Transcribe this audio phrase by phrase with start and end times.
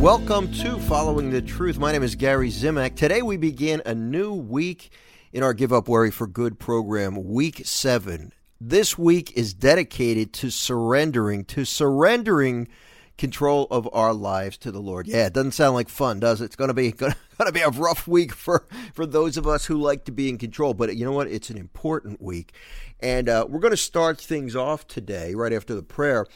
[0.00, 1.78] welcome to Following the Truth.
[1.78, 2.96] My name is Gary Zimak.
[2.96, 4.90] Today we begin a new week
[5.32, 8.32] in our Give Up Worry for Good program, week seven.
[8.60, 12.68] This week is dedicated to surrendering, to surrendering
[13.16, 15.06] control of our lives to the Lord.
[15.06, 16.46] Yeah, it doesn't sound like fun, does it?
[16.46, 19.64] It's going to be going to be a rough week for for those of us
[19.64, 20.74] who like to be in control.
[20.74, 21.28] But you know what?
[21.28, 22.52] It's an important week,
[23.00, 26.26] and uh, we're going to start things off today, right after the prayer,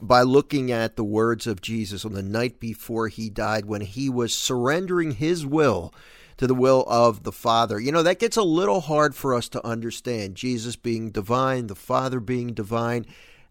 [0.00, 4.08] by looking at the words of Jesus on the night before he died, when he
[4.08, 5.92] was surrendering his will
[6.36, 7.80] to the will of the Father.
[7.80, 10.34] You know, that gets a little hard for us to understand.
[10.34, 13.06] Jesus being divine, the Father being divine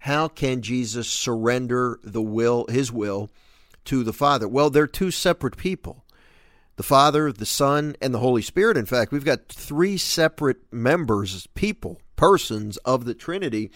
[0.06, 3.32] how can Jesus surrender the will, his will,
[3.86, 4.48] to the Father?
[4.48, 6.06] Well, they're two separate people.
[6.76, 8.78] The Father, the Son, and the Holy Spirit.
[8.78, 13.72] In fact, we've got three separate members, people, persons of the Trinity.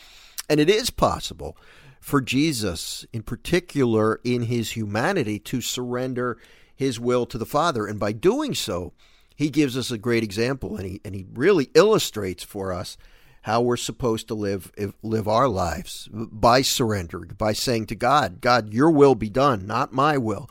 [0.47, 1.57] And it is possible
[1.99, 6.37] for Jesus, in particular in his humanity, to surrender
[6.75, 7.85] his will to the Father.
[7.85, 8.93] And by doing so,
[9.35, 12.97] he gives us a great example and he, and he really illustrates for us
[13.43, 18.73] how we're supposed to live live our lives by surrendering, by saying to God, God,
[18.73, 20.49] your will be done, not my will.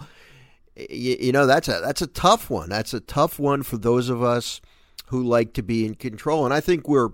[0.74, 2.69] You, know, that's a that's a tough one.
[2.69, 4.60] That's a tough one for those of us
[5.08, 6.44] who like to be in control.
[6.44, 7.10] And I think we're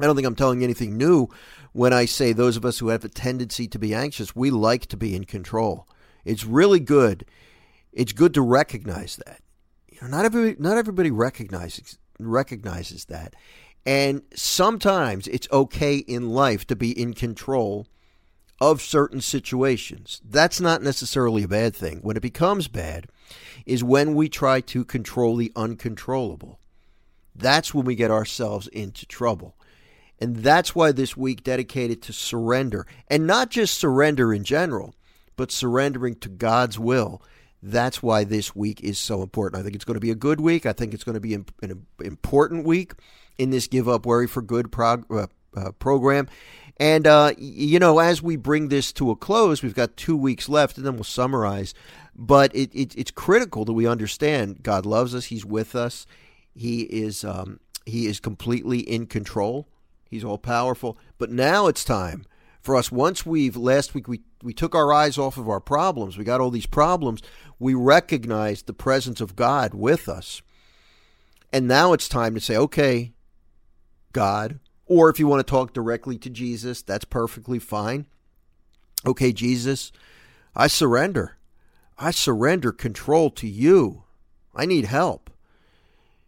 [0.00, 1.28] I don't think I'm telling anything new
[1.72, 4.86] when I say those of us who have a tendency to be anxious, we like
[4.86, 5.86] to be in control.
[6.24, 7.24] It's really good.
[7.92, 9.40] It's good to recognize that.
[9.90, 13.34] You know, not everybody not everybody recognizes recognizes that.
[13.86, 17.86] And sometimes it's okay in life to be in control
[18.60, 20.20] of certain situations.
[20.22, 22.00] That's not necessarily a bad thing.
[22.02, 23.06] When it becomes bad
[23.64, 26.60] is when we try to control the uncontrollable.
[27.34, 29.56] That's when we get ourselves into trouble.
[30.20, 34.94] And that's why this week dedicated to surrender, and not just surrender in general,
[35.36, 37.22] but surrendering to God's will.
[37.62, 39.60] That's why this week is so important.
[39.60, 40.66] I think it's going to be a good week.
[40.66, 41.46] I think it's going to be an
[42.00, 42.92] important week
[43.38, 45.26] in this Give Up Worry for Good prog- uh,
[45.56, 46.28] uh, program.
[46.78, 50.48] And, uh, you know, as we bring this to a close, we've got two weeks
[50.48, 51.74] left and then we'll summarize.
[52.14, 56.06] But it, it, it's critical that we understand God loves us, He's with us,
[56.54, 59.68] He is, um, he is completely in control,
[60.10, 60.98] He's all powerful.
[61.16, 62.24] But now it's time
[62.60, 66.18] for us, once we've, last week, we, we took our eyes off of our problems,
[66.18, 67.22] we got all these problems,
[67.58, 70.42] we recognized the presence of God with us.
[71.52, 73.12] And now it's time to say, okay,
[74.12, 78.06] God, or if you want to talk directly to Jesus, that's perfectly fine.
[79.06, 79.90] Okay, Jesus,
[80.54, 81.38] I surrender.
[81.98, 84.04] I surrender control to you.
[84.54, 85.30] I need help.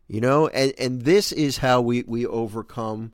[0.08, 3.12] You know, and, and this is how we, we overcome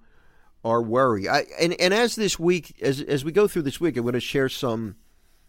[0.64, 1.28] our worry.
[1.28, 4.14] I, and, and as this week, as, as we go through this week, I'm going
[4.14, 4.96] to share some,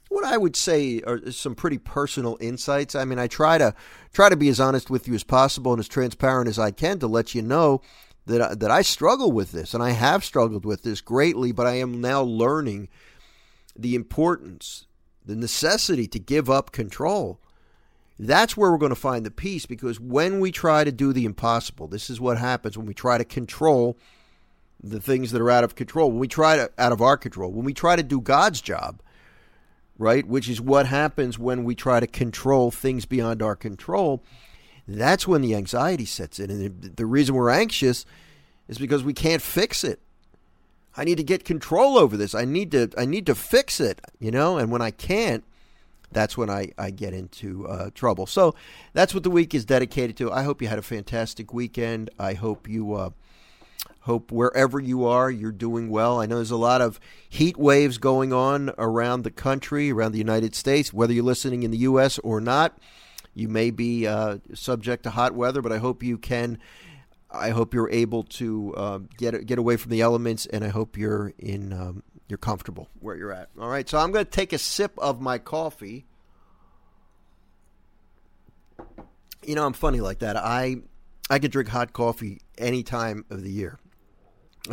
[0.10, 2.96] what I would say are some pretty personal insights.
[2.96, 3.74] I mean, I try to
[4.14, 7.00] try to be as honest with you as possible and as transparent as I can
[7.00, 7.82] to let you know
[8.26, 11.52] that I, that I struggle with this, and I have struggled with this greatly.
[11.52, 12.90] But I am now learning
[13.76, 14.86] the importance,
[15.26, 17.40] the necessity to give up control.
[18.22, 21.24] That's where we're going to find the peace because when we try to do the
[21.24, 23.98] impossible, this is what happens when we try to control
[24.82, 26.10] the things that are out of control.
[26.10, 29.02] When we try to out of our control, when we try to do God's job,
[29.98, 34.24] right, which is what happens when we try to control things beyond our control,
[34.88, 36.50] that's when the anxiety sets in.
[36.50, 38.06] And the reason we're anxious
[38.68, 40.00] is because we can't fix it.
[40.96, 42.34] I need to get control over this.
[42.34, 45.44] I need to I need to fix it, you know, and when I can't,
[46.12, 48.26] that's when I, I get into uh, trouble.
[48.26, 48.56] So
[48.94, 50.32] that's what the week is dedicated to.
[50.32, 52.10] I hope you had a fantastic weekend.
[52.18, 53.10] I hope you uh,
[54.10, 56.20] hope wherever you are, you're doing well.
[56.20, 60.18] I know there's a lot of heat waves going on around the country, around the
[60.18, 62.18] United States, whether you're listening in the U.S.
[62.20, 62.76] or not.
[63.36, 66.58] You may be uh, subject to hot weather, but I hope you can.
[67.30, 70.98] I hope you're able to uh, get get away from the elements, and I hope
[70.98, 73.50] you're in um, you're comfortable where you're at.
[73.62, 76.08] All right, so I'm going to take a sip of my coffee.
[79.46, 80.36] You know, I'm funny like that.
[80.36, 80.78] I
[81.30, 83.78] I could drink hot coffee any time of the year.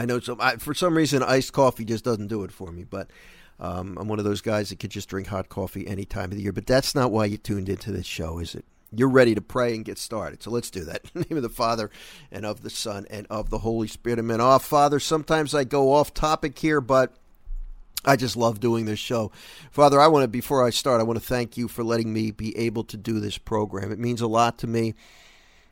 [0.00, 2.84] I know some I, for some reason iced coffee just doesn't do it for me,
[2.84, 3.10] but
[3.58, 6.36] um, I'm one of those guys that could just drink hot coffee any time of
[6.36, 6.52] the year.
[6.52, 8.64] But that's not why you tuned into this show, is it?
[8.92, 10.42] You're ready to pray and get started.
[10.42, 11.02] So let's do that.
[11.14, 11.90] In the name of the Father
[12.30, 14.18] and of the Son and of the Holy Spirit.
[14.18, 14.40] Amen.
[14.40, 17.12] Off, Father, sometimes I go off topic here, but
[18.04, 19.32] I just love doing this show.
[19.70, 22.30] Father, I want to, before I start, I want to thank you for letting me
[22.30, 23.90] be able to do this program.
[23.90, 24.94] It means a lot to me.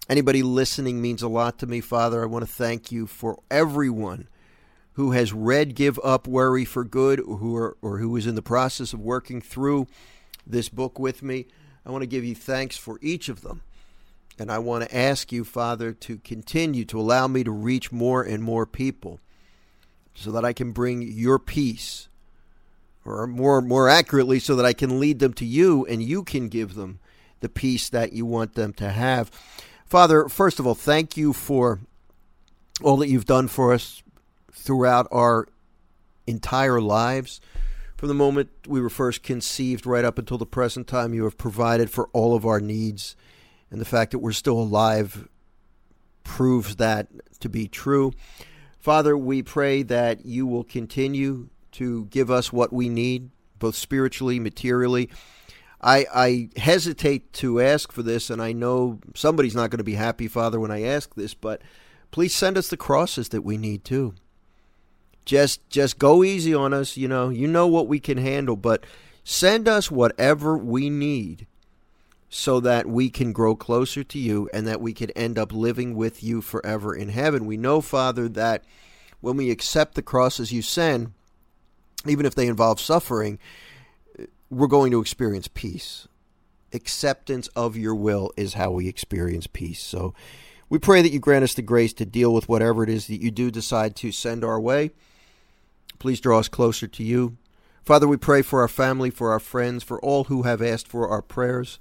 [0.06, 2.22] Anybody listening means a lot to me, Father.
[2.22, 4.28] I want to thank you for everyone
[4.92, 8.34] who has read Give Up Worry for Good or who, are, or who is in
[8.34, 9.86] the process of working through
[10.46, 11.46] this book with me.
[11.86, 13.62] I want to give you thanks for each of them.
[14.38, 18.22] And I want to ask you, Father, to continue to allow me to reach more
[18.22, 19.20] and more people
[20.14, 22.08] so that I can bring your peace,
[23.06, 26.48] or more, more accurately, so that I can lead them to you and you can
[26.48, 26.98] give them
[27.40, 29.30] the peace that you want them to have.
[29.94, 31.79] Father, first of all, thank you for
[32.82, 34.02] all that you've done for us
[34.50, 35.46] throughout our
[36.26, 37.41] entire lives.
[37.96, 41.38] From the moment we were first conceived right up until the present time, you have
[41.38, 43.14] provided for all of our needs.
[43.70, 45.29] And the fact that we're still alive
[46.25, 47.06] proves that
[47.38, 48.12] to be true.
[48.81, 53.31] Father, we pray that you will continue to give us what we need,
[53.61, 55.08] both spiritually, materially.
[55.84, 59.94] I, I hesitate to ask for this, and I know somebody's not going to be
[59.94, 61.60] happy, Father, when I ask this, but
[62.10, 64.14] please send us the crosses that we need too.
[65.26, 68.84] Just just go easy on us you know you know what we can handle but
[69.25, 71.46] send us whatever we need
[72.28, 75.94] so that we can grow closer to you and that we can end up living
[75.94, 77.46] with you forever in heaven.
[77.46, 78.64] We know father that
[79.22, 81.12] when we accept the crosses you send
[82.06, 83.38] even if they involve suffering
[84.54, 86.08] we're going to experience peace
[86.72, 90.12] acceptance of your will is how we experience peace so
[90.68, 93.22] we pray that you grant us the grace to deal with whatever it is that
[93.22, 94.90] you do decide to send our way
[96.04, 97.38] Please draw us closer to you.
[97.82, 101.08] Father, we pray for our family, for our friends, for all who have asked for
[101.08, 101.78] our prayers.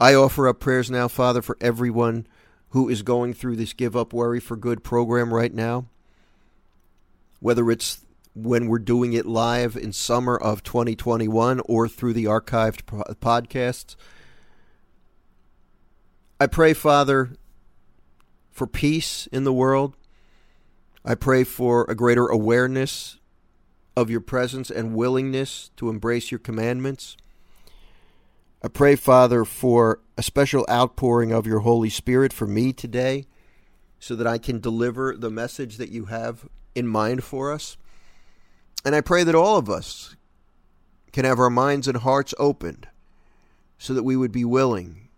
[0.00, 2.26] I offer up prayers now, Father, for everyone
[2.70, 5.86] who is going through this Give Up Worry for Good program right now.
[7.40, 8.02] Whether it's
[8.34, 12.84] when we're doing it live in summer of 2021 or through the archived
[13.16, 13.96] podcasts.
[16.38, 17.32] I pray, Father,
[18.50, 19.96] for peace in the world.
[21.04, 23.18] I pray for a greater awareness
[23.96, 27.16] of your presence and willingness to embrace your commandments.
[28.62, 33.26] I pray, Father, for a special outpouring of your Holy Spirit for me today
[33.98, 37.76] so that I can deliver the message that you have in mind for us.
[38.84, 40.16] And I pray that all of us
[41.12, 42.88] can have our minds and hearts opened
[43.78, 45.08] so that we would be willing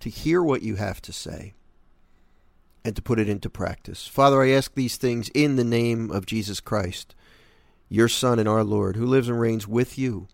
[0.00, 1.54] to hear what you have to say
[2.84, 4.06] and to put it into practice.
[4.06, 7.14] Father, I ask these things in the name of Jesus Christ,
[7.88, 10.28] your Son and our Lord, who lives and reigns with you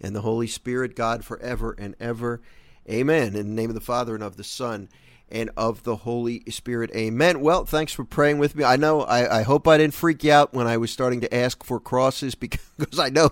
[0.00, 2.40] and the Holy Spirit, God, forever and ever.
[2.88, 3.36] Amen.
[3.36, 4.88] In the name of the Father and of the Son
[5.30, 6.90] and of the Holy Spirit.
[6.94, 7.40] Amen.
[7.40, 8.64] Well, thanks for praying with me.
[8.64, 11.34] I know, I, I hope I didn't freak you out when I was starting to
[11.34, 13.30] ask for crosses because I know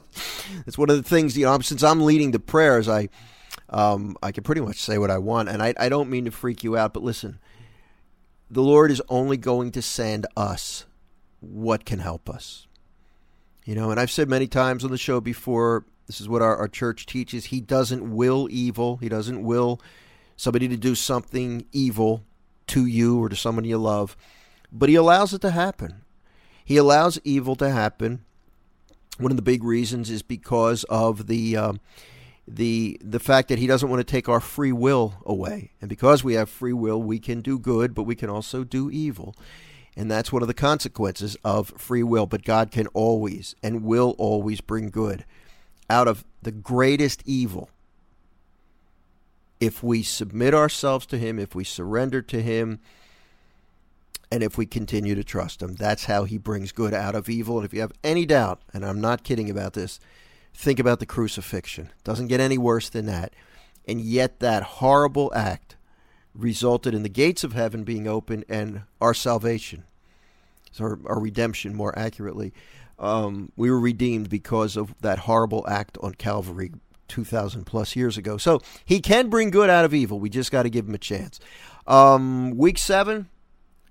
[0.67, 3.09] it's one of the things, you know, since I'm leading the prayers, I.
[3.69, 6.31] Um, I can pretty much say what I want, and I, I don't mean to
[6.31, 7.41] freak you out, but listen,
[8.49, 10.85] the Lord is only going to send us
[11.41, 12.67] what can help us.
[13.65, 16.57] You know, and I've said many times on the show before, this is what our,
[16.57, 17.47] our church teaches.
[17.47, 19.81] He doesn't will evil, He doesn't will
[20.37, 22.25] somebody to do something evil
[22.69, 24.17] to you or to someone you love,
[24.73, 26.03] but He allows it to happen.
[26.65, 28.25] He allows evil to happen.
[29.19, 31.57] One of the big reasons is because of the.
[31.57, 31.81] Um,
[32.49, 35.73] the the fact that he doesn't want to take our free will away.
[35.81, 38.91] And because we have free will, we can do good, but we can also do
[38.91, 39.35] evil.
[39.97, 42.27] And that's one of the consequences of free will.
[42.27, 45.25] But God can always and will always bring good
[45.89, 47.71] out of the greatest evil
[49.59, 52.79] if we submit ourselves to Him, if we surrender to Him,
[54.31, 55.75] and if we continue to trust Him.
[55.75, 57.57] That's how He brings good out of evil.
[57.57, 59.99] And if you have any doubt, and I'm not kidding about this,
[60.57, 61.87] Think about the crucifixion.
[61.87, 63.35] It Doesn't get any worse than that.
[63.87, 65.77] And yet, that horrible act
[66.35, 69.85] resulted in the gates of heaven being opened and our salvation,
[70.81, 72.55] or our redemption, more accurately.
[72.99, 76.73] Um, we were redeemed because of that horrible act on Calvary
[77.09, 78.37] 2,000 plus years ago.
[78.37, 80.19] So he can bring good out of evil.
[80.19, 81.39] We just got to give him a chance.
[81.87, 83.29] Um, week seven,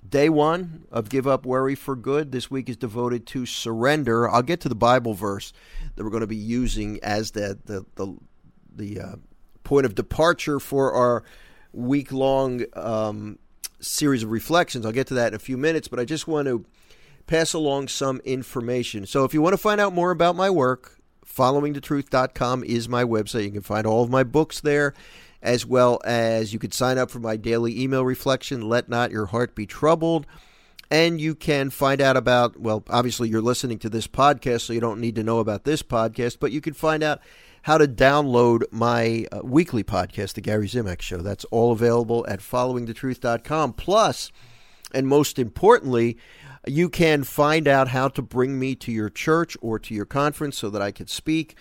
[0.08, 4.30] Day one of Give Up Worry for Good this week is devoted to surrender.
[4.30, 5.54] I'll get to the Bible verse
[5.96, 8.16] that we're going to be using as the the the,
[8.76, 9.16] the uh,
[9.64, 11.24] point of departure for our
[11.74, 13.40] week long um,
[13.80, 14.86] series of reflections.
[14.86, 16.66] I'll get to that in a few minutes, but I just want to
[17.28, 19.06] pass along some information.
[19.06, 23.46] So if you want to find out more about my work, followingthetruth.com is my website.
[23.46, 24.94] You can find all of my books there,
[25.42, 29.28] as well as you could sign up for my daily email reflection, Let Not Your
[29.28, 30.26] Heart Be Troubled.
[30.92, 34.80] And you can find out about, well, obviously you're listening to this podcast, so you
[34.80, 37.22] don't need to know about this podcast, but you can find out
[37.64, 41.18] how to download my uh, weekly podcast, The Gary Zimak Show.
[41.18, 43.74] That's all available at followingthetruth.com.
[43.74, 44.32] Plus,
[44.94, 46.18] and most importantly,
[46.68, 50.58] you can find out how to bring me to your church or to your conference
[50.58, 51.56] so that I could speak.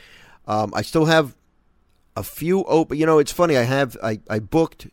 [0.46, 1.34] Um, I still have
[2.16, 2.98] a few open.
[2.98, 3.56] You know, it's funny.
[3.56, 4.88] I have I, I booked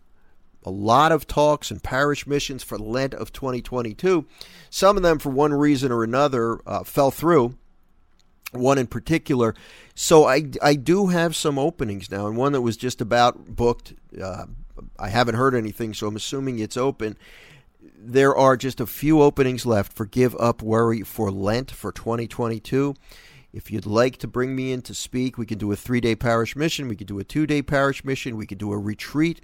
[0.63, 4.25] a lot of talks and parish missions for Lent of 2022.
[4.69, 7.55] Some of them, for one reason or another, uh, fell through.
[8.51, 9.55] One in particular.
[9.95, 13.93] So I, I do have some openings now, and one that was just about booked.
[14.21, 14.45] Uh,
[14.99, 17.17] I haven't heard anything, so I'm assuming it's open
[18.03, 22.95] there are just a few openings left for Give Up Worry for Lent for 2022.
[23.53, 26.15] If you'd like to bring me in to speak, we can do a three day
[26.15, 26.87] parish mission.
[26.87, 28.37] We could do a two day parish mission.
[28.37, 29.41] We could do a retreat.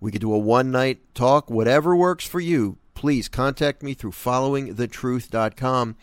[0.00, 1.50] We could do a one night talk.
[1.50, 5.96] Whatever works for you, please contact me through followingthetruth.com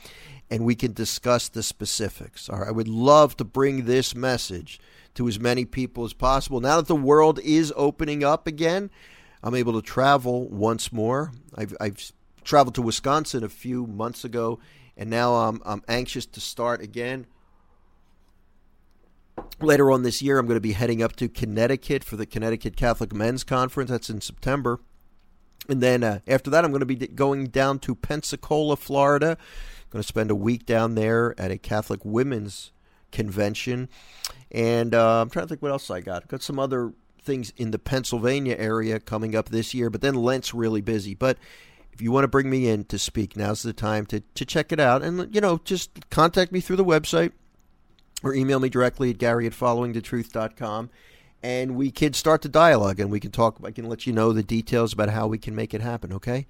[0.50, 2.50] and we can discuss the specifics.
[2.50, 4.80] All right, I would love to bring this message
[5.16, 6.60] to as many people as possible.
[6.60, 8.92] Now that the world is opening up again,
[9.46, 11.32] I'm able to travel once more.
[11.56, 12.12] I've, I've
[12.44, 14.60] traveled to Wisconsin a few months ago,
[14.98, 17.28] and now I'm, I'm anxious to start again.
[19.62, 22.76] Later on this year, I'm going to be heading up to Connecticut for the Connecticut
[22.76, 23.92] Catholic Men's Conference.
[23.92, 24.80] That's in September.
[25.70, 29.38] And then uh, after that, I'm going to be going down to Pensacola, Florida.
[29.38, 32.72] I'm going to spend a week down there at a Catholic Women's
[33.12, 33.90] Convention.
[34.52, 36.28] And uh, I'm trying to think what else I got.
[36.28, 36.94] Got some other
[37.26, 41.16] things in the Pennsylvania area coming up this year, but then Lent's really busy.
[41.16, 41.38] But
[41.92, 44.72] if you want to bring me in to speak, now's the time to, to check
[44.72, 45.02] it out.
[45.02, 47.32] And, you know, just contact me through the website
[48.24, 50.90] or email me directly at gary at followingthetruth.com.
[51.42, 53.60] And we can start the dialogue and we can talk.
[53.64, 56.48] I can let you know the details about how we can make it happen, okay?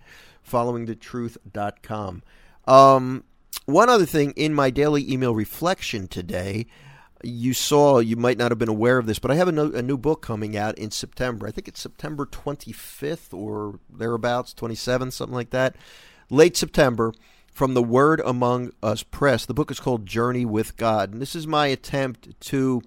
[0.50, 2.24] Followingthetruth.com.
[2.68, 3.24] Um,
[3.66, 6.66] one other thing in my daily email reflection today,
[7.24, 9.82] you saw, you might not have been aware of this, but I have a, a
[9.82, 11.48] new book coming out in September.
[11.48, 15.76] I think it's September 25th or thereabouts, 27th, something like that.
[16.30, 17.14] Late September
[17.52, 19.46] from the Word Among Us Press.
[19.46, 21.14] The book is called Journey with God.
[21.14, 22.82] And this is my attempt to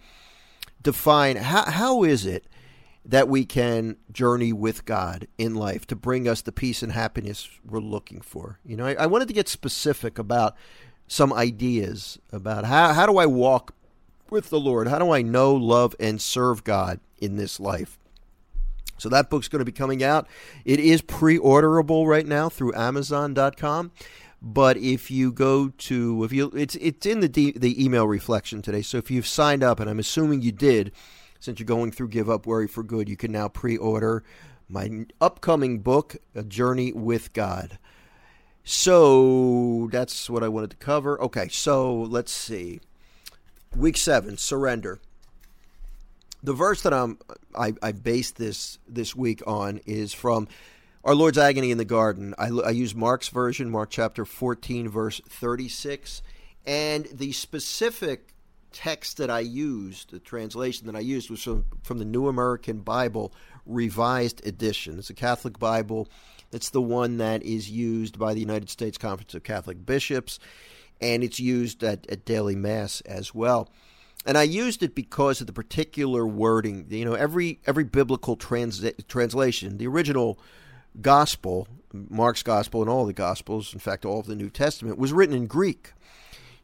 [0.83, 2.47] define how, how is it
[3.05, 7.49] that we can journey with God in life to bring us the peace and happiness
[7.65, 8.59] we're looking for.
[8.67, 10.55] You know, I, I wanted to get specific about
[11.07, 13.75] some ideas about how, how do I walk
[14.31, 14.89] with the Lord?
[14.89, 17.99] How do I know, love, and serve God in this life?
[18.99, 20.27] So that book's going to be coming out.
[20.65, 23.93] It is pre-orderable right now through Amazon.com.
[24.41, 28.83] But if you go to if you it's it's in the the email reflection today.
[28.83, 30.93] So if you've signed up, and I'm assuming you did,
[31.41, 34.23] since you're going through Give Up Worry for Good, you can now pre-order
[34.69, 37.79] my upcoming book, A Journey with God.
[38.63, 41.21] So that's what I wanted to cover.
[41.23, 42.81] Okay, so let's see.
[43.77, 45.01] Week seven, surrender.
[46.43, 47.19] The verse that I'm
[47.57, 50.49] I, I based this this week on is from
[51.05, 52.35] our Lord's agony in the garden.
[52.39, 56.23] I, I use Mark's version, Mark chapter 14, verse 36,
[56.67, 58.35] and the specific
[58.73, 62.81] text that I used, the translation that I used, was from, from the New American
[62.81, 63.33] Bible
[63.65, 64.99] Revised Edition.
[64.99, 66.09] It's a Catholic Bible.
[66.53, 70.39] It's the one that is used by the United States Conference of Catholic Bishops
[71.01, 73.69] and it's used at, at daily mass as well.
[74.27, 76.87] And I used it because of the particular wording.
[76.91, 80.39] You know, every every biblical trans- translation, the original
[81.01, 85.13] gospel, Mark's gospel, and all the gospels, in fact, all of the New Testament, was
[85.13, 85.93] written in Greek.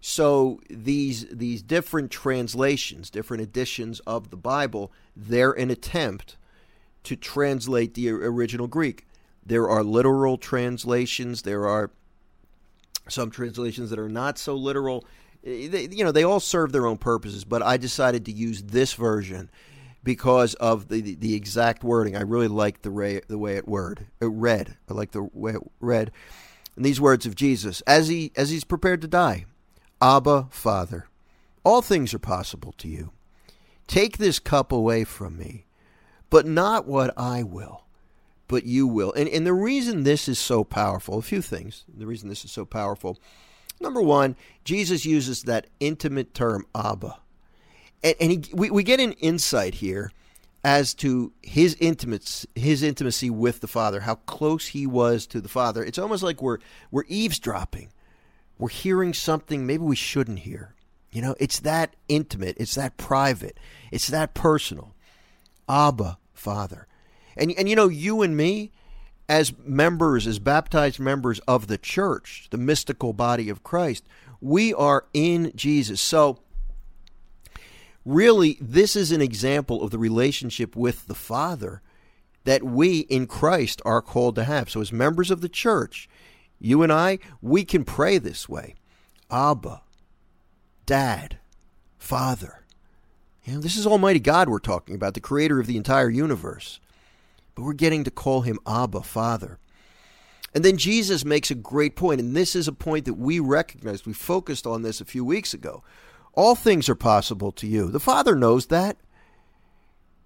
[0.01, 6.37] So these these different translations, different editions of the Bible, they're an attempt
[7.05, 9.07] to translate the original Greek.
[9.47, 11.43] There are literal translations.
[11.43, 11.91] There are
[13.09, 15.05] some translations that are not so literal.
[15.45, 18.63] Eh, they, you know, they all serve their own purposes, but I decided to use
[18.63, 19.51] this version
[20.03, 22.17] because of the, the, the exact wording.
[22.17, 24.77] I really like the way, the way it word it read.
[24.89, 26.13] I like the way it read.
[26.77, 29.47] And these words of Jesus as he as he's prepared to die,
[30.01, 31.09] Abba, Father,
[31.65, 33.11] all things are possible to you.
[33.87, 35.67] Take this cup away from me,
[36.31, 37.84] but not what I will,
[38.49, 39.13] but you will.
[39.13, 42.53] And, and the reason this is so powerful, a few things, the reason this is
[42.53, 43.19] so powerful.
[43.81, 47.19] Number one, Jesus uses that intimate term, Abba.
[48.03, 50.13] And, and he, we, we get an insight here
[50.65, 55.49] as to his intimacy, his intimacy with the Father, how close he was to the
[55.49, 55.85] Father.
[55.85, 56.59] It's almost like we're
[56.91, 57.91] we're eavesdropping.
[58.59, 60.75] We're hearing something maybe we shouldn't hear.
[61.11, 63.59] You know, it's that intimate, it's that private,
[63.93, 64.95] it's that personal.
[65.69, 66.87] Abba, Father.
[67.37, 68.73] And and you know, you and me
[69.29, 74.05] as members, as baptized members of the church, the mystical body of Christ,
[74.41, 76.01] we are in Jesus.
[76.01, 76.41] So
[78.05, 81.81] really, this is an example of the relationship with the Father
[82.45, 84.69] that we in Christ are called to have.
[84.69, 86.09] So, as members of the church,
[86.59, 88.75] you and I, we can pray this way
[89.31, 89.83] Abba,
[90.87, 91.39] Dad,
[91.99, 92.65] Father.
[93.45, 96.81] You know, this is Almighty God we're talking about, the creator of the entire universe.
[97.55, 99.59] But we're getting to call him Abba, Father.
[100.55, 104.07] And then Jesus makes a great point, and this is a point that we recognized.
[104.07, 105.83] We focused on this a few weeks ago.
[106.33, 107.89] All things are possible to you.
[107.89, 108.97] The Father knows that.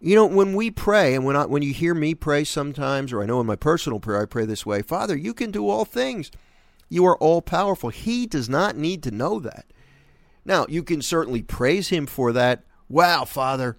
[0.00, 3.22] You know, when we pray, and when I, when you hear me pray sometimes, or
[3.22, 5.84] I know in my personal prayer I pray this way, Father, you can do all
[5.84, 6.30] things.
[6.88, 7.88] You are all powerful.
[7.88, 9.66] He does not need to know that.
[10.44, 12.64] Now, you can certainly praise him for that.
[12.88, 13.76] Wow, Father,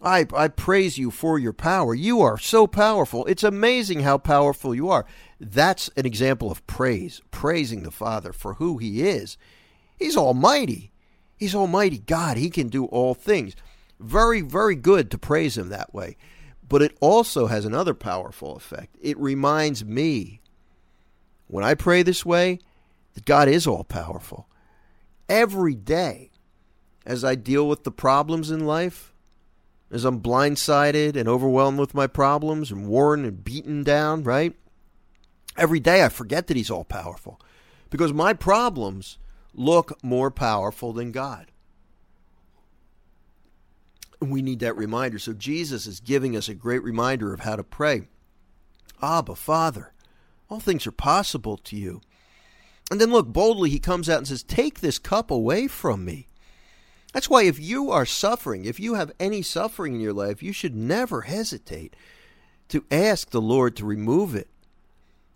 [0.00, 1.94] I, I praise you for your power.
[1.94, 3.24] You are so powerful.
[3.26, 5.06] It's amazing how powerful you are.
[5.40, 9.36] That's an example of praise, praising the Father for who he is.
[9.96, 10.92] He's almighty.
[11.36, 12.36] He's Almighty God.
[12.36, 13.54] He can do all things.
[14.00, 16.16] Very, very good to praise Him that way.
[16.66, 18.96] But it also has another powerful effect.
[19.00, 20.40] It reminds me,
[21.46, 22.58] when I pray this way,
[23.14, 24.48] that God is all powerful.
[25.28, 26.30] Every day,
[27.04, 29.12] as I deal with the problems in life,
[29.90, 34.54] as I'm blindsided and overwhelmed with my problems and worn and beaten down, right?
[35.56, 37.40] Every day I forget that He's all powerful
[37.90, 39.18] because my problems
[39.54, 41.50] look more powerful than God.
[44.20, 45.18] We need that reminder.
[45.18, 48.08] So Jesus is giving us a great reminder of how to pray.
[49.02, 49.92] Abba, Father,
[50.48, 52.00] all things are possible to you.
[52.90, 56.28] And then look, boldly he comes out and says, Take this cup away from me.
[57.16, 60.52] That's why if you are suffering, if you have any suffering in your life, you
[60.52, 61.96] should never hesitate
[62.68, 64.48] to ask the Lord to remove it.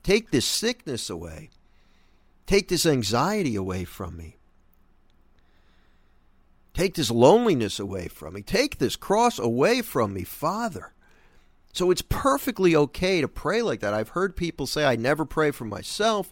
[0.02, 1.48] Take this sickness away.
[2.44, 4.36] Take this anxiety away from me.
[6.74, 8.42] Take this loneliness away from me.
[8.42, 10.92] Take this cross away from me, Father.
[11.72, 13.94] So it's perfectly okay to pray like that.
[13.94, 16.30] I've heard people say, I never pray for myself.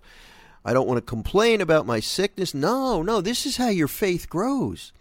[0.63, 2.53] I don't want to complain about my sickness.
[2.53, 4.93] No, no, this is how your faith grows.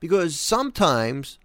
[0.00, 1.38] Because sometimes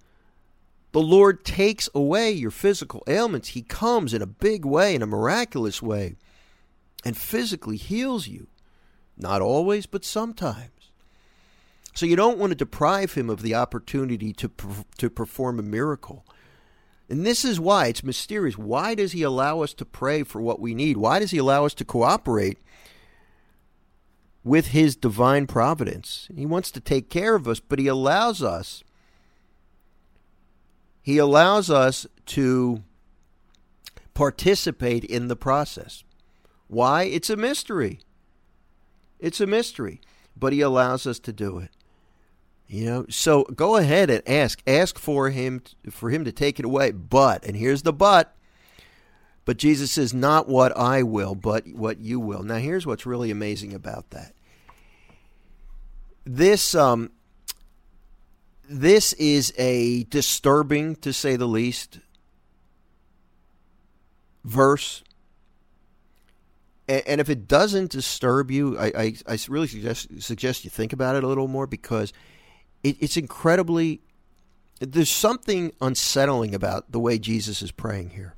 [0.92, 3.50] the Lord takes away your physical ailments.
[3.50, 6.16] He comes in a big way, in a miraculous way
[7.04, 8.48] and physically heals you.
[9.18, 10.92] Not always, but sometimes.
[11.94, 14.50] So you don't want to deprive him of the opportunity to
[14.98, 16.26] to perform a miracle.
[17.10, 18.58] And this is why it's mysterious.
[18.58, 20.96] Why does he allow us to pray for what we need?
[20.96, 22.60] Why does he allow us to cooperate
[24.44, 26.28] with his divine providence?
[26.36, 28.84] He wants to take care of us, but he allows us
[31.02, 32.84] he allows us to
[34.14, 36.04] participate in the process.
[36.68, 37.04] Why?
[37.04, 38.00] It's a mystery.
[39.20, 40.00] It's a mystery,
[40.38, 41.70] but he allows us to do it.
[42.68, 44.62] You know, so go ahead and ask.
[44.66, 46.92] Ask for him for him to take it away.
[46.92, 48.36] But, and here's the but.
[49.52, 53.32] But Jesus says, "Not what I will, but what you will." Now, here's what's really
[53.32, 54.34] amazing about that.
[56.24, 57.12] This um,
[58.70, 62.00] this is a disturbing, to say the least,
[64.46, 65.04] verse
[66.88, 71.18] and, if it doesn't disturb you, I, I, I, really suggest suggest you think about
[71.18, 72.14] it a little more because
[72.84, 74.00] it, it's incredibly.
[74.80, 78.36] There's something unsettling about the way Jesus is praying here.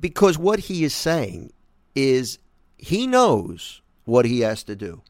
[0.00, 1.52] Because what he is saying
[1.94, 2.38] is
[2.78, 5.02] he knows what he has to do.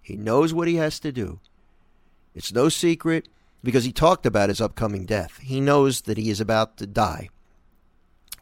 [0.00, 1.40] He knows what he has to do.
[2.34, 3.28] It's no secret
[3.64, 5.38] because he talked about his upcoming death.
[5.38, 7.30] He knows that he is about to die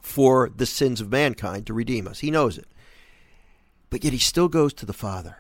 [0.01, 2.21] for the sins of mankind to redeem us.
[2.21, 2.69] He knows it.
[3.91, 5.39] But yet he still goes to the Father.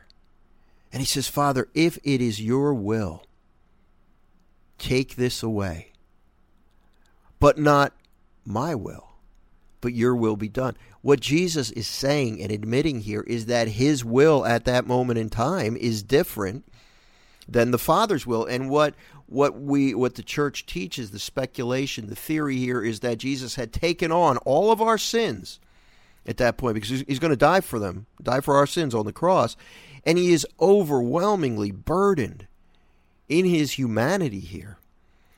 [0.92, 3.25] And he says, Father, if it is your will,
[4.79, 5.92] take this away.
[7.38, 7.92] But not
[8.45, 9.06] my will,
[9.81, 10.77] but your will be done.
[11.03, 15.31] What Jesus is saying and admitting here is that his will at that moment in
[15.31, 16.65] time is different
[17.49, 18.45] than the Father's will.
[18.45, 18.95] And what
[19.27, 23.73] what we what the church teaches, the speculation, the theory here is that Jesus had
[23.73, 25.61] taken on all of our sins
[26.27, 29.07] at that point because he's going to die for them, die for our sins on
[29.07, 29.57] the cross,
[30.05, 32.47] and he is overwhelmingly burdened
[33.29, 34.79] in his humanity here.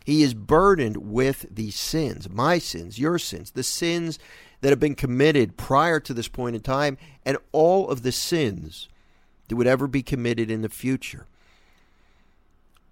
[0.09, 4.19] He is burdened with these sins, my sins, your sins, the sins
[4.63, 8.89] that have been committed prior to this point in time, and all of the sins
[9.47, 11.27] that would ever be committed in the future.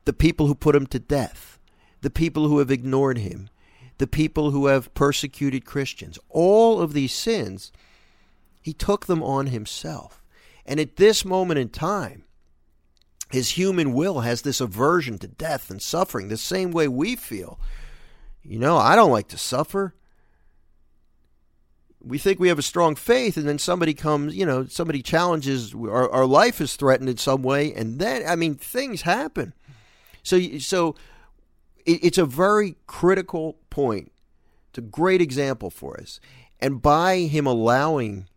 [0.05, 1.59] The people who put him to death,
[2.02, 3.48] the people who have ignored him,
[3.96, 7.72] the people who have persecuted Christians, all of these sins,
[8.61, 10.22] he took them on himself.
[10.66, 12.24] And at this moment in time,
[13.30, 17.58] his human will has this aversion to death and suffering, the same way we feel.
[18.42, 19.94] You know, I don't like to suffer
[22.06, 25.74] we think we have a strong faith, and then somebody comes, you know, somebody challenges
[25.74, 29.52] our, our life is threatened in some way, and then I mean things happen.
[30.22, 30.94] So, so
[31.84, 34.12] it, it's a very critical point.
[34.70, 36.20] It's a great example for us,
[36.60, 38.28] and by him allowing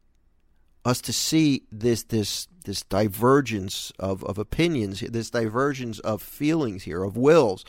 [0.86, 7.04] us to see this this this divergence of, of opinions, this divergence of feelings here,
[7.04, 7.65] of wills,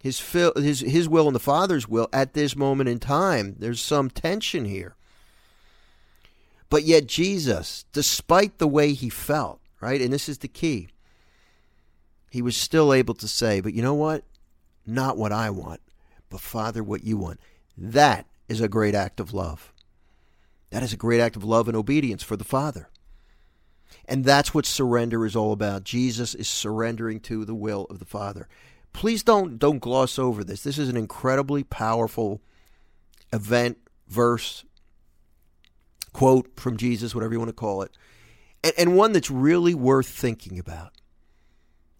[0.00, 0.20] his
[0.56, 3.56] his his will and the Father's will at this moment in time.
[3.58, 4.94] There's some tension here.
[6.70, 10.88] But yet, Jesus, despite the way he felt, right, and this is the key,
[12.30, 14.24] he was still able to say, But you know what?
[14.86, 15.80] Not what I want,
[16.30, 17.40] but Father, what you want.
[17.76, 19.72] That is a great act of love.
[20.70, 22.88] That is a great act of love and obedience for the Father.
[24.06, 25.84] And that's what surrender is all about.
[25.84, 28.48] Jesus is surrendering to the will of the Father.
[28.92, 30.62] Please don't don't gloss over this.
[30.62, 32.40] This is an incredibly powerful
[33.32, 33.78] event,
[34.08, 34.64] verse,
[36.12, 37.92] quote from Jesus, whatever you want to call it,
[38.64, 40.92] and, and one that's really worth thinking about.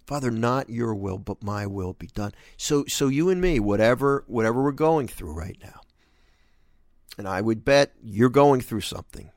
[0.06, 2.32] Father, not your will, but my will be done.
[2.56, 5.82] So, so you and me, whatever, whatever we're going through right now,
[7.18, 9.30] and I would bet you're going through something.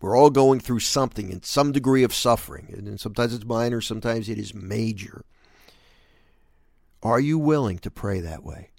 [0.00, 4.28] We're all going through something in some degree of suffering, and sometimes it's minor, sometimes
[4.28, 5.24] it is major.
[7.02, 8.70] Are you willing to pray that way?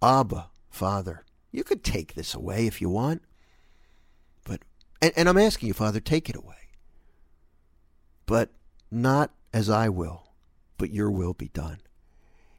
[0.00, 3.22] Abba, Father, you could take this away if you want.
[5.00, 6.54] And, and I'm asking you, Father, take it away.
[8.24, 8.50] But
[8.90, 10.28] not as I will,
[10.78, 11.78] but your will be done.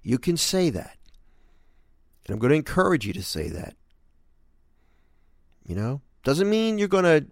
[0.04, 0.98] You can say that.
[2.26, 3.76] And I'm going to encourage you to say that.
[5.67, 6.01] You know?
[6.23, 7.25] Doesn't mean you're going to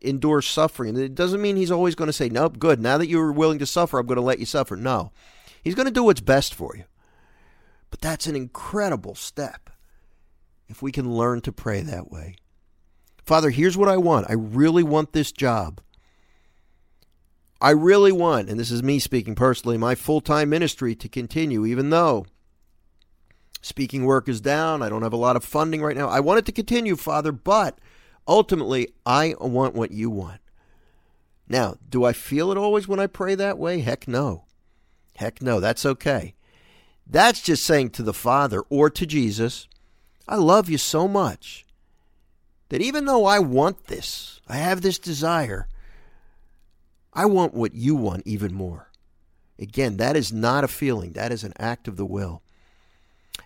[0.00, 0.96] endure suffering.
[0.96, 2.80] It doesn't mean he's always going to say, nope, good.
[2.80, 4.76] Now that you're willing to suffer, I'm going to let you suffer.
[4.76, 5.12] No.
[5.62, 6.84] He's going to do what's best for you.
[7.90, 9.70] But that's an incredible step
[10.68, 12.36] if we can learn to pray that way.
[13.24, 14.30] Father, here's what I want.
[14.30, 15.80] I really want this job.
[17.60, 21.64] I really want, and this is me speaking personally, my full time ministry to continue,
[21.64, 22.26] even though
[23.62, 24.82] speaking work is down.
[24.82, 26.08] I don't have a lot of funding right now.
[26.08, 27.78] I want it to continue, Father, but
[28.28, 30.40] ultimately, I want what you want.
[31.48, 33.80] Now, do I feel it always when I pray that way?
[33.80, 34.44] Heck no.
[35.16, 35.60] Heck no.
[35.60, 36.34] That's okay.
[37.06, 39.68] That's just saying to the Father or to Jesus,
[40.28, 41.66] I love you so much
[42.68, 45.68] that even though I want this, I have this desire,
[47.12, 48.90] I want what you want even more.
[49.58, 52.41] Again, that is not a feeling, that is an act of the will.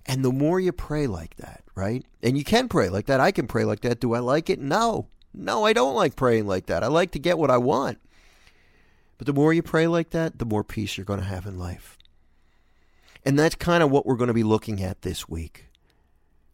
[0.07, 2.05] And the more you pray like that, right?
[2.23, 3.21] And you can pray like that.
[3.21, 4.01] I can pray like that.
[4.01, 4.61] Do I like it?
[4.61, 5.09] No.
[5.35, 6.83] No, I don't like praying like that.
[6.83, 7.99] I like to get what I want.
[9.19, 11.59] But the more you pray like that, the more peace you're going to have in
[11.59, 11.99] life.
[13.25, 15.67] And that's kind of what we're going to be looking at this week.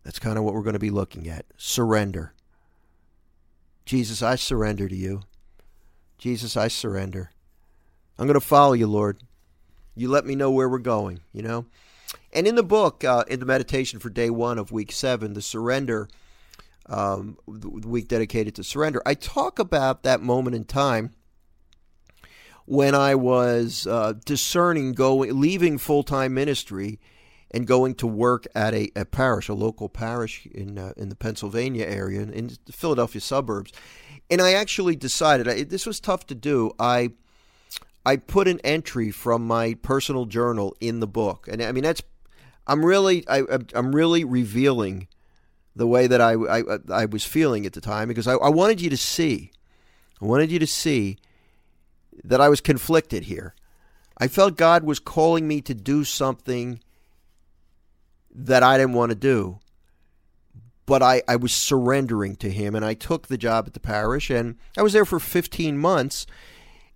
[0.05, 1.45] That's kind of what we're going to be looking at.
[1.57, 2.33] Surrender.
[3.85, 5.23] Jesus, I surrender to you.
[6.19, 7.31] Jesus, I surrender.
[8.19, 9.19] I'm going to follow you, Lord.
[9.95, 11.67] You let me know where we're going, you know?
[12.33, 15.43] And in the book, uh, in the meditation for day one of week seven, the
[15.43, 16.09] surrender,
[16.87, 21.11] um, the week dedicated to surrender, I talk about that moment in time
[22.65, 27.01] when I was uh, discerning going, leaving full time ministry
[27.51, 31.15] and going to work at a, a parish, a local parish in uh, in the
[31.15, 33.73] Pennsylvania area, in, in, the Philadelphia suburbs.
[34.31, 36.73] And I actually decided I, this was tough to do.
[36.79, 37.11] I
[38.07, 42.03] I put an entry from my personal journal in the book, and I mean that's
[42.67, 43.43] I'm really I,
[43.75, 45.09] I'm really revealing
[45.75, 48.81] the way that I, I, I was feeling at the time because I, I wanted
[48.81, 49.51] you to see,
[50.21, 51.17] I wanted you to see
[52.25, 53.55] that I was conflicted here.
[54.19, 56.81] I felt God was calling me to do something
[58.35, 59.59] that I didn't want to do.
[60.85, 64.31] But I, I was surrendering to him, and I took the job at the parish,
[64.31, 66.27] and I was there for 15 months.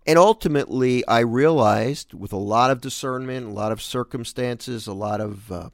[0.07, 5.21] And ultimately, I realized with a lot of discernment, a lot of circumstances, a lot
[5.21, 5.71] of uh,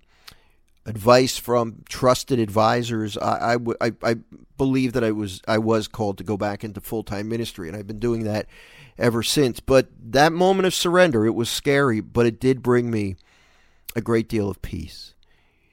[0.86, 4.16] advice from trusted advisors, I, I, I, I
[4.56, 7.76] believe that I was I was called to go back into full time ministry, and
[7.76, 8.46] I've been doing that
[8.98, 9.60] ever since.
[9.60, 13.16] But that moment of surrender, it was scary, but it did bring me
[13.94, 15.14] a great deal of peace.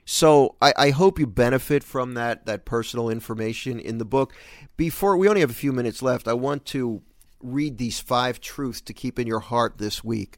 [0.05, 4.33] So I, I, hope you benefit from that that personal information in the book.
[4.75, 7.03] Before we only have a few minutes left, I want to
[7.41, 10.37] read these five truths to keep in your heart this week.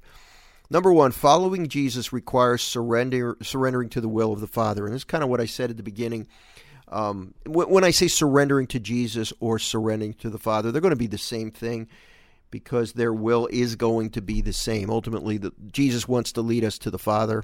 [0.69, 5.01] Number one, following Jesus requires surrender, surrendering to the will of the Father, and this
[5.01, 6.27] is kind of what I said at the beginning.
[6.87, 10.97] Um, when I say surrendering to Jesus or surrendering to the Father, they're going to
[10.97, 11.87] be the same thing
[12.51, 14.89] because their will is going to be the same.
[14.89, 17.43] Ultimately, the, Jesus wants to lead us to the Father.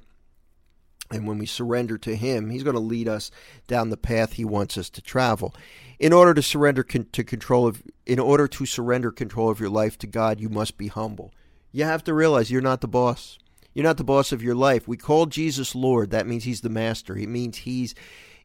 [1.11, 3.31] And when we surrender to Him, He's going to lead us
[3.67, 5.55] down the path He wants us to travel.
[5.99, 9.69] In order to surrender con- to control of, in order to surrender control of your
[9.69, 11.33] life to God, you must be humble.
[11.71, 13.37] You have to realize you're not the boss.
[13.73, 14.87] You're not the boss of your life.
[14.87, 16.11] We call Jesus Lord.
[16.11, 17.17] That means He's the master.
[17.17, 17.95] It means He's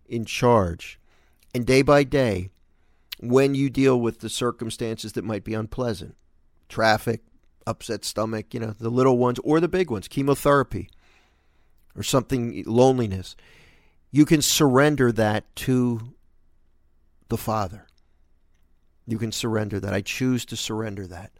[0.06, 1.00] in charge.
[1.54, 2.50] And day by day,
[3.20, 6.16] when you deal with the circumstances that might be unpleasant,
[6.68, 7.22] traffic,
[7.66, 10.90] upset stomach, you know, the little ones or the big ones, chemotherapy
[11.96, 13.36] or something, loneliness,
[14.10, 16.14] you can surrender that to
[17.28, 17.86] the Father.
[19.06, 19.92] You can surrender that.
[19.92, 21.32] I choose to surrender that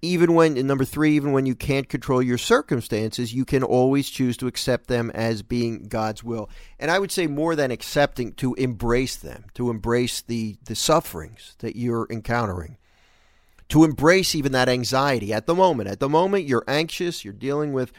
[0.00, 4.36] even when number three even when you can't control your circumstances you can always choose
[4.36, 8.54] to accept them as being god's will and i would say more than accepting to
[8.54, 12.76] embrace them to embrace the the sufferings that you're encountering
[13.68, 17.72] to embrace even that anxiety at the moment at the moment you're anxious you're dealing
[17.72, 17.92] with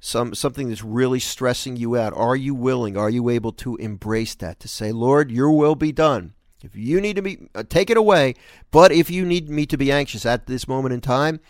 [0.00, 4.34] some something that's really stressing you out are you willing are you able to embrace
[4.34, 7.90] that to say lord your will be done if you need to be, uh, take
[7.90, 8.34] it away.
[8.70, 11.40] But if you need me to be anxious at this moment in time,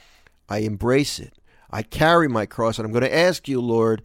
[0.49, 1.35] I embrace it.
[1.71, 4.03] I carry my cross, and I'm going to ask you, Lord,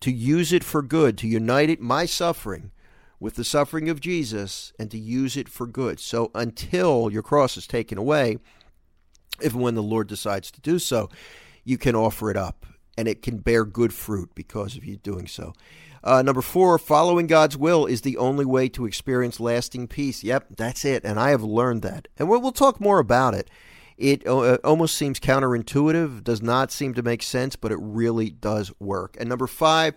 [0.00, 2.72] to use it for good, to unite it, my suffering
[3.20, 5.98] with the suffering of Jesus, and to use it for good.
[5.98, 8.38] So until your cross is taken away,
[9.40, 11.08] if and when the Lord decides to do so,
[11.64, 15.26] you can offer it up, and it can bear good fruit because of you doing
[15.26, 15.52] so.
[16.02, 20.22] Uh, number four, following God's will is the only way to experience lasting peace.
[20.22, 21.04] Yep, that's it.
[21.04, 22.08] And I have learned that.
[22.16, 23.50] And we'll, we'll talk more about it.
[23.96, 28.72] It uh, almost seems counterintuitive, does not seem to make sense, but it really does
[28.78, 29.16] work.
[29.18, 29.94] And number five,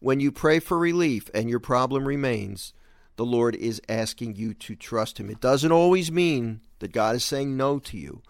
[0.00, 2.72] when you pray for relief and your problem remains,
[3.16, 5.28] the Lord is asking you to trust Him.
[5.28, 8.22] It doesn't always mean that God is saying no to you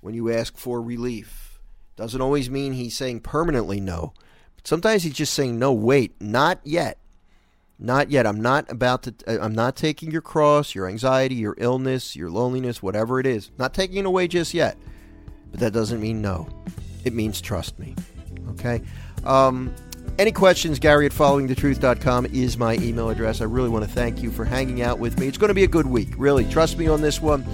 [0.00, 1.60] when you ask for relief.
[1.96, 4.12] Doesn't always mean He's saying permanently no.
[4.56, 6.98] But Sometimes he's just saying, "No, wait, not yet,
[7.78, 8.26] not yet.
[8.26, 9.14] I'm not about to.
[9.26, 13.50] Uh, I'm not taking your cross, your anxiety, your illness, your loneliness, whatever it is.
[13.56, 14.76] Not taking it away just yet.
[15.50, 16.48] But that doesn't mean no.
[17.04, 17.94] It means trust me.
[18.50, 18.82] Okay.
[19.24, 19.74] Um,
[20.18, 23.40] any questions, Gary at followingthetruth.com is my email address.
[23.40, 25.28] I really want to thank you for hanging out with me.
[25.28, 26.44] It's going to be a good week, really.
[26.46, 27.46] Trust me on this one.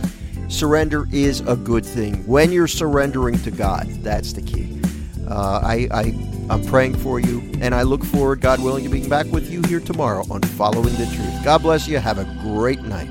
[0.49, 2.27] Surrender is a good thing.
[2.27, 4.81] When you're surrendering to God, that's the key.
[5.29, 6.03] Uh, I, I
[6.51, 9.63] I'm praying for you, and I look forward, God willing, to being back with you
[9.63, 11.45] here tomorrow on Following the Truth.
[11.45, 11.99] God bless you.
[11.99, 13.11] Have a great night.